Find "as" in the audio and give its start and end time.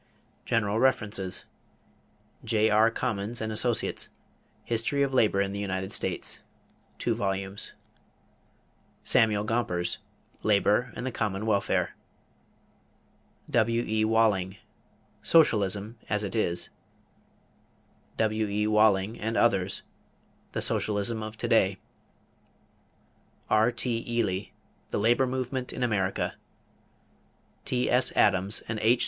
16.09-16.23